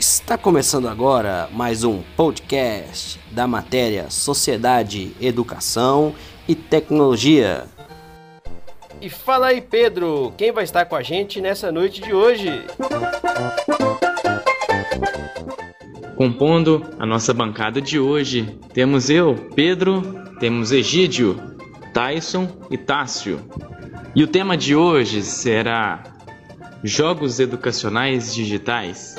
[0.00, 6.14] Está começando agora mais um podcast da matéria Sociedade, Educação
[6.48, 7.66] e Tecnologia.
[8.98, 12.64] E fala aí, Pedro, quem vai estar com a gente nessa noite de hoje?
[16.16, 21.38] Compondo a nossa bancada de hoje, temos eu, Pedro, temos Egídio,
[21.92, 23.38] Tyson e Tássio.
[24.16, 26.02] E o tema de hoje será
[26.82, 29.14] Jogos Educacionais Digitais.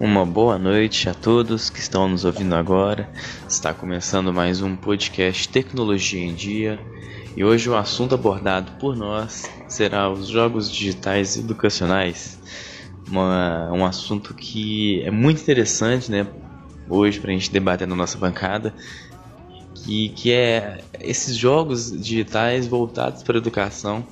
[0.00, 3.10] Uma boa noite a todos que estão nos ouvindo agora.
[3.48, 6.78] Está começando mais um podcast Tecnologia em Dia
[7.36, 12.38] e hoje o assunto abordado por nós será os jogos digitais educacionais.
[13.08, 16.28] Uma, um assunto que é muito interessante, né?
[16.88, 18.72] Hoje para a gente debater na nossa bancada,
[19.74, 24.06] que, que é esses jogos digitais voltados para a educação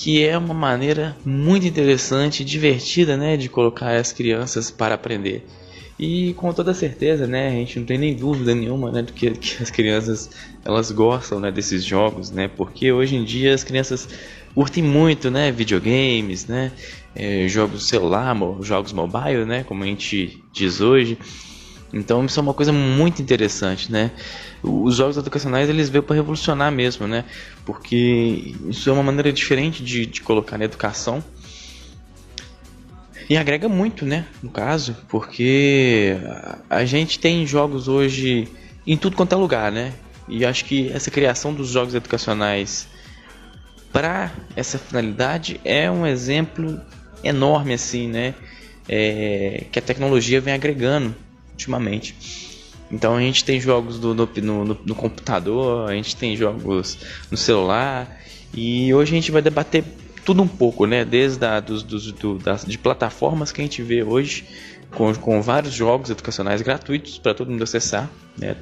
[0.00, 5.46] que é uma maneira muito interessante e divertida, né, de colocar as crianças para aprender.
[5.98, 9.30] E com toda certeza, né, a gente não tem nem dúvida nenhuma, né, do que,
[9.32, 10.30] que as crianças
[10.64, 14.08] elas gostam, né, desses jogos, né, porque hoje em dia as crianças
[14.54, 16.72] curtem muito, né, videogames, né,
[17.14, 21.18] é, jogos celular, jogos mobile, né, como a gente diz hoje.
[21.92, 24.10] Então isso é uma coisa muito interessante, né?
[24.62, 27.24] Os jogos educacionais eles veio para revolucionar mesmo, né?
[27.64, 31.22] Porque isso é uma maneira diferente de, de colocar na educação
[33.28, 34.26] e agrega muito, né?
[34.42, 36.16] No caso, porque
[36.68, 38.48] a gente tem jogos hoje
[38.86, 39.92] em tudo quanto é lugar, né?
[40.28, 42.88] E acho que essa criação dos jogos educacionais
[43.92, 46.80] para essa finalidade é um exemplo
[47.24, 48.34] enorme assim, né?
[48.88, 51.14] É, que a tecnologia vem agregando
[51.60, 52.14] ultimamente.
[52.90, 56.98] Então a gente tem jogos do, no, no, no, computador, a gente tem jogos
[57.30, 58.20] no celular
[58.52, 59.84] e hoje a gente vai debater
[60.24, 61.04] tudo um pouco, né?
[61.04, 64.44] Desde a, dos, dos, do, das, de plataformas que a gente vê hoje
[64.90, 68.56] com, com vários jogos educacionais gratuitos para todo mundo acessar, né?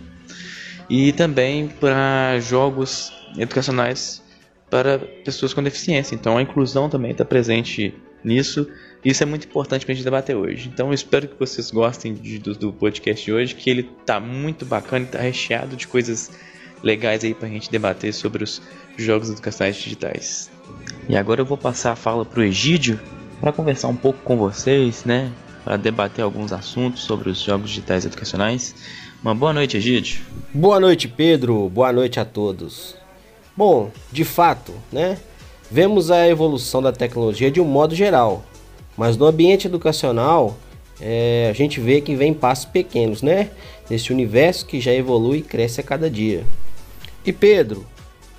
[0.91, 4.22] E também para jogos educacionais
[4.69, 6.15] para pessoas com deficiência.
[6.15, 8.69] Então a inclusão também está presente nisso
[9.04, 10.69] isso é muito importante para a gente debater hoje.
[10.72, 14.19] Então eu espero que vocês gostem de, do, do, podcast de hoje, que ele tá
[14.19, 16.31] muito bacana e tá recheado de coisas
[16.82, 18.60] legais aí para a gente debater sobre os
[18.97, 20.50] jogos educacionais digitais.
[21.09, 23.00] E agora eu vou passar a fala para o Egídio
[23.41, 25.32] para conversar um pouco com vocês, né?
[25.65, 28.75] Para debater alguns assuntos sobre os jogos digitais educacionais.
[29.22, 30.20] Uma boa noite, Egídio.
[30.53, 31.69] Boa noite, Pedro.
[31.69, 32.97] Boa noite a todos.
[33.56, 35.19] Bom, de fato, né?
[35.70, 38.44] Vemos a evolução da tecnologia de um modo geral,
[38.98, 40.59] mas no ambiente educacional,
[41.00, 43.50] é, a gente vê que vem passos pequenos, né?
[43.88, 46.44] Nesse universo que já evolui e cresce a cada dia.
[47.25, 47.86] E Pedro,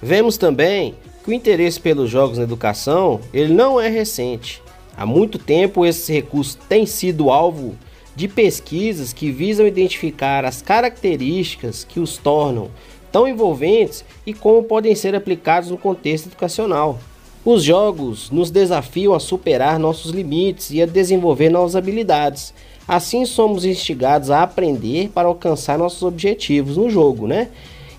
[0.01, 4.61] vemos também que o interesse pelos jogos na educação, ele não é recente.
[4.97, 7.75] Há muito tempo esse recurso tem sido alvo
[8.13, 12.69] de pesquisas que visam identificar as características que os tornam
[13.09, 16.99] tão envolventes e como podem ser aplicados no contexto educacional.
[17.51, 22.53] Os jogos nos desafiam a superar nossos limites e a desenvolver novas habilidades.
[22.87, 27.49] Assim somos instigados a aprender para alcançar nossos objetivos no jogo, né?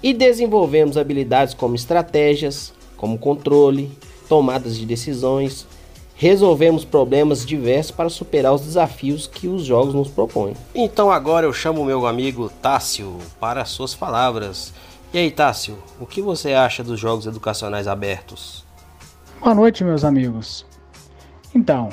[0.00, 3.90] E desenvolvemos habilidades como estratégias, como controle,
[4.28, 5.66] tomadas de decisões,
[6.14, 10.54] resolvemos problemas diversos para superar os desafios que os jogos nos propõem.
[10.72, 14.72] Então agora eu chamo meu amigo Tássio para suas palavras.
[15.12, 18.69] E aí, Tássio, o que você acha dos jogos educacionais abertos?
[19.40, 20.66] Boa noite, meus amigos.
[21.54, 21.88] Então,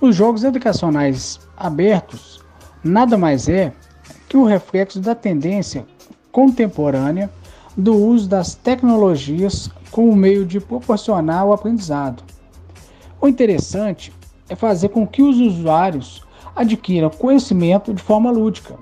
[0.00, 2.40] os jogos educacionais abertos
[2.84, 3.72] nada mais é
[4.28, 5.84] que o reflexo da tendência
[6.30, 7.28] contemporânea
[7.76, 12.22] do uso das tecnologias como meio de proporcionar o aprendizado.
[13.20, 14.12] O interessante
[14.48, 16.22] é fazer com que os usuários
[16.54, 18.76] adquiram conhecimento de forma lúdica.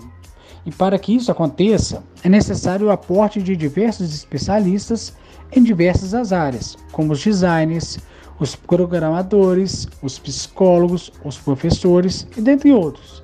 [0.67, 5.17] E para que isso aconteça, é necessário o aporte de diversos especialistas
[5.53, 7.99] em diversas áreas, como os designers,
[8.39, 13.23] os programadores, os psicólogos, os professores e dentre outros,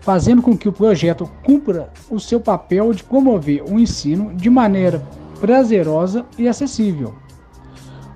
[0.00, 5.02] fazendo com que o projeto cumpra o seu papel de promover o ensino de maneira
[5.40, 7.14] prazerosa e acessível.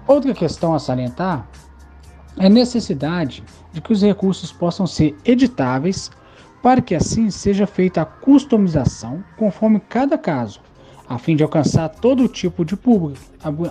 [0.06, 1.48] Outra questão a salientar
[2.38, 6.10] é a necessidade de que os recursos possam ser editáveis
[6.62, 10.60] para que assim seja feita a customização conforme cada caso,
[11.08, 13.20] a fim de alcançar todo tipo de público,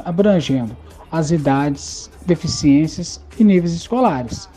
[0.03, 0.75] abrangendo
[1.11, 4.49] as idades, deficiências e níveis escolares.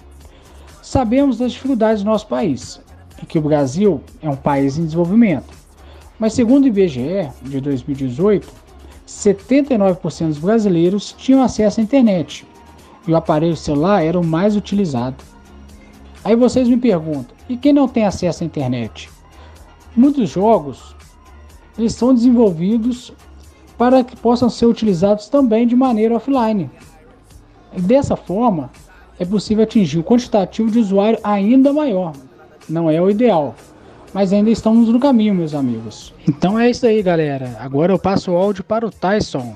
[0.82, 2.80] Sabemos das dificuldades do nosso país
[3.22, 5.52] e que o Brasil é um país em desenvolvimento,
[6.18, 8.48] mas segundo o IBGE de 2018,
[9.06, 12.46] 79% dos brasileiros tinham acesso à internet
[13.06, 15.22] e o aparelho celular era o mais utilizado.
[16.24, 19.08] Aí vocês me perguntam, e quem não tem acesso à internet?
[19.96, 20.94] Muitos jogos
[21.80, 23.12] eles são desenvolvidos
[23.76, 26.70] para que possam ser utilizados também de maneira offline.
[27.76, 28.70] Dessa forma,
[29.18, 32.12] é possível atingir um quantitativo de usuário ainda maior.
[32.68, 33.54] Não é o ideal,
[34.12, 36.12] mas ainda estamos no caminho, meus amigos.
[36.28, 37.56] Então é isso aí, galera.
[37.60, 39.54] Agora eu passo o áudio para o Tyson.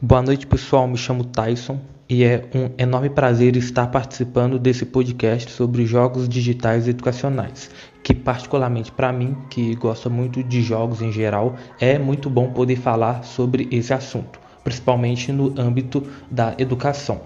[0.00, 0.86] Boa noite, pessoal.
[0.86, 1.78] Me chamo Tyson
[2.12, 7.70] e é um enorme prazer estar participando desse podcast sobre jogos digitais educacionais,
[8.02, 12.76] que particularmente para mim, que gosta muito de jogos em geral, é muito bom poder
[12.76, 17.18] falar sobre esse assunto, principalmente no âmbito da educação.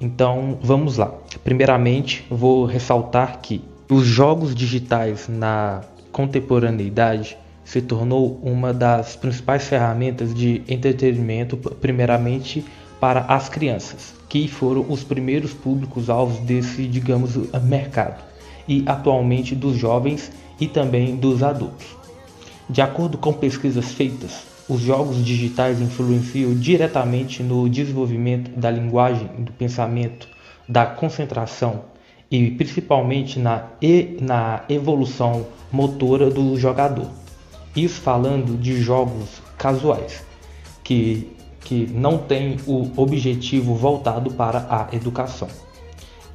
[0.00, 1.12] Então, vamos lá.
[1.44, 10.32] Primeiramente, vou ressaltar que os jogos digitais na contemporaneidade se tornou uma das principais ferramentas
[10.32, 12.64] de entretenimento, primeiramente
[13.00, 18.22] para as crianças, que foram os primeiros públicos alvos desse, digamos, mercado,
[18.66, 21.86] e atualmente dos jovens e também dos adultos.
[22.68, 29.52] De acordo com pesquisas feitas, os jogos digitais influenciam diretamente no desenvolvimento da linguagem, do
[29.52, 30.28] pensamento,
[30.68, 31.84] da concentração
[32.28, 37.08] e principalmente na, e, na evolução motora do jogador.
[37.76, 40.24] Isso falando de jogos casuais,
[40.82, 41.35] que
[41.66, 45.48] que não tem o objetivo voltado para a educação.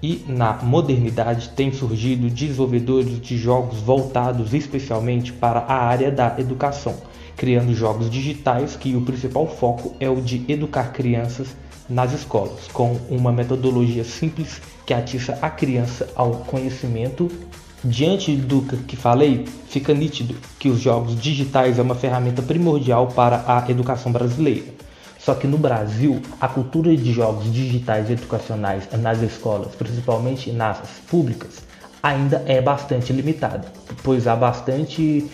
[0.03, 6.95] E na modernidade tem surgido desenvolvedores de jogos voltados especialmente para a área da educação,
[7.37, 11.55] criando jogos digitais que o principal foco é o de educar crianças
[11.89, 17.31] nas escolas, com uma metodologia simples que atiça a criança ao conhecimento.
[17.81, 23.45] Diante do que falei, fica nítido que os jogos digitais é uma ferramenta primordial para
[23.47, 24.90] a educação brasileira
[25.23, 31.61] só que no Brasil, a cultura de jogos digitais educacionais nas escolas, principalmente nas públicas,
[32.01, 33.71] ainda é bastante limitada,
[34.03, 35.29] pois há bastante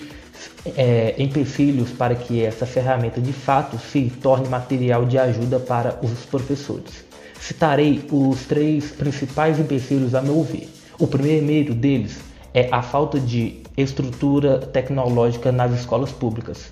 [0.75, 6.25] é, empecilhos para que essa ferramenta de fato se torne material de ajuda para os
[6.25, 7.05] professores.
[7.39, 10.69] Citarei os três principais empecilhos a meu ver.
[10.99, 12.19] O primeiro deles
[12.53, 16.71] é a falta de estrutura tecnológica nas escolas públicas,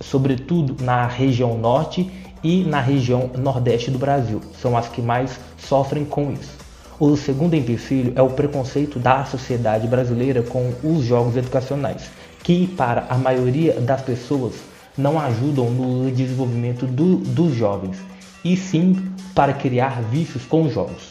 [0.00, 2.10] sobretudo na região norte
[2.46, 4.40] e na região nordeste do Brasil.
[4.62, 6.54] São as que mais sofrem com isso.
[6.98, 12.08] O segundo empecilho é o preconceito da sociedade brasileira com os jogos educacionais,
[12.44, 14.54] que para a maioria das pessoas
[14.96, 17.98] não ajudam no desenvolvimento do, dos jovens,
[18.44, 21.10] e sim para criar vícios com os jogos.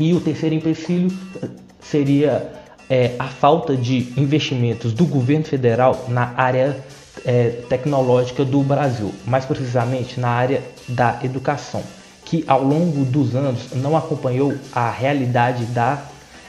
[0.00, 1.48] E o terceiro empecilho eh,
[1.80, 2.52] seria
[2.90, 6.84] é, a falta de investimentos do governo federal na área
[7.24, 11.82] é, tecnológica do Brasil, mais precisamente na área da educação,
[12.24, 16.02] que ao longo dos anos não acompanhou a realidade da,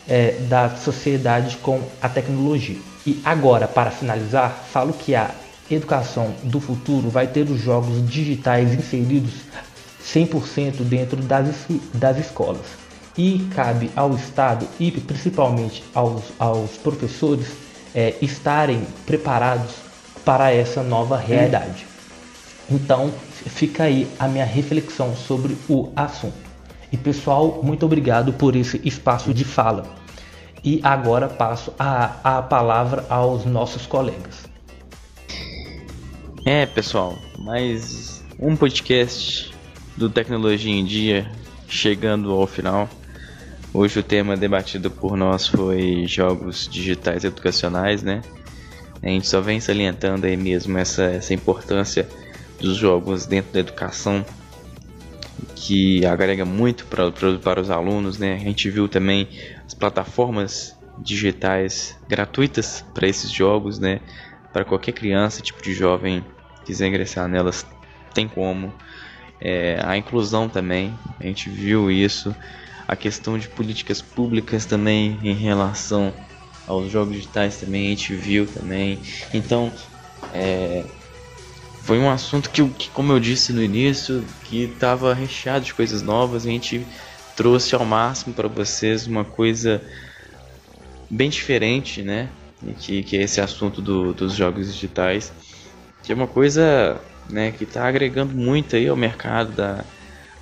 [0.08, 2.78] é, da sociedade com a tecnologia.
[3.06, 5.32] E agora, para finalizar, falo que a
[5.70, 9.34] educação do futuro vai ter os jogos digitais inseridos
[10.04, 11.48] 100% dentro das,
[11.94, 12.66] das escolas.
[13.18, 17.48] E cabe ao Estado e principalmente aos, aos professores
[17.94, 19.91] é, estarem preparados
[20.24, 21.86] para essa nova realidade.
[22.70, 23.12] Então,
[23.48, 26.38] fica aí a minha reflexão sobre o assunto.
[26.92, 29.86] E pessoal, muito obrigado por esse espaço de fala.
[30.64, 34.46] E agora passo a, a palavra aos nossos colegas.
[36.46, 39.54] É, pessoal, mais um podcast
[39.96, 41.32] do Tecnologia em Dia
[41.68, 42.90] chegando ao final.
[43.74, 48.22] Hoje o tema debatido por nós foi jogos digitais educacionais, né?
[49.04, 52.08] A gente só vem salientando aí mesmo essa, essa importância
[52.60, 54.24] dos jogos dentro da educação
[55.56, 58.36] que agrega muito para, para, para os alunos, né?
[58.36, 59.28] A gente viu também
[59.66, 64.02] as plataformas digitais gratuitas para esses jogos, né?
[64.54, 66.24] Para qualquer criança, tipo de jovem
[66.66, 67.66] quiser ingressar nelas,
[68.14, 68.74] tem como.
[69.40, 72.36] É, a inclusão também, a gente viu isso.
[72.88, 76.14] A questão de políticas públicas também em relação
[76.72, 79.00] aos jogos digitais também, a gente viu também.
[79.34, 79.72] Então,
[80.34, 80.84] é,
[81.84, 86.02] foi um assunto que, que, como eu disse no início, que estava recheado de coisas
[86.02, 86.46] novas.
[86.46, 86.86] A gente
[87.36, 89.82] trouxe ao máximo para vocês uma coisa
[91.10, 92.30] bem diferente, né?
[92.80, 95.34] Que, que é esse assunto do, dos jogos digitais,
[96.04, 99.84] que é uma coisa né, que está agregando muito aí ao mercado da,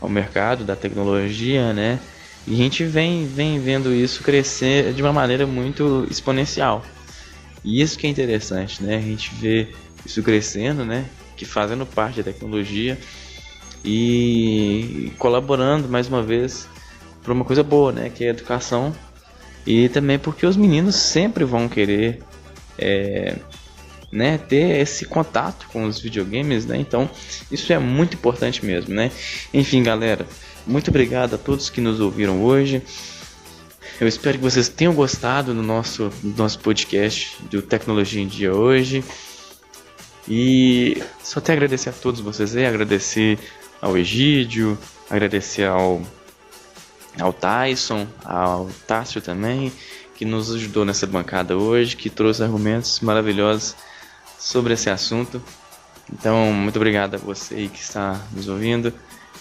[0.02, 2.00] ao mercado da tecnologia, né?
[2.48, 6.84] E a gente vem, vem vendo isso crescer de uma maneira muito exponencial.
[7.64, 8.98] E isso que é interessante, né?
[8.98, 9.68] A gente vê
[10.06, 11.06] isso crescendo, né?
[11.36, 12.98] Que fazendo parte da tecnologia,
[13.84, 16.68] e colaborando mais uma vez
[17.24, 18.94] para uma coisa boa, né, que é a educação
[19.66, 22.22] e também porque os meninos sempre vão querer
[22.78, 23.36] é,
[24.12, 26.78] né, ter esse contato com os videogames, né?
[26.78, 27.10] Então
[27.52, 29.12] isso é muito importante mesmo, né?
[29.54, 30.26] Enfim, galera,
[30.70, 32.84] muito obrigado a todos que nos ouviram hoje.
[34.00, 38.54] Eu espero que vocês tenham gostado do nosso, do nosso podcast do Tecnologia em Dia
[38.54, 39.04] hoje.
[40.28, 43.40] E só tenho a agradecer a todos vocês aí, agradecer
[43.82, 44.78] ao Egídio,
[45.10, 46.04] agradecer ao,
[47.20, 49.74] ao Tyson, ao Tássio também,
[50.14, 53.76] que nos ajudou nessa bancada hoje, que trouxe argumentos maravilhosos
[54.38, 55.42] sobre esse assunto.
[56.14, 58.94] Então, muito obrigado a você que está nos ouvindo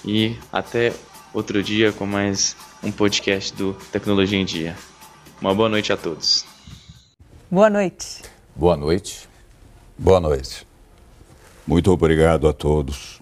[0.04, 0.92] e até
[1.32, 4.76] outro dia com mais um podcast do Tecnologia em Dia.
[5.40, 6.44] Uma boa noite a todos.
[7.50, 8.22] Boa noite.
[8.54, 9.28] Boa noite.
[9.96, 10.66] Boa noite.
[11.66, 13.20] Muito obrigado a todos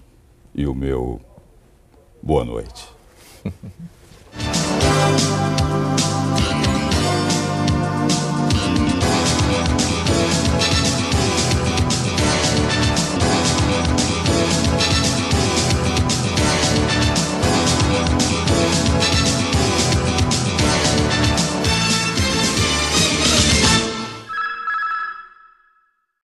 [0.55, 1.21] e o meu
[2.21, 2.87] boa noite.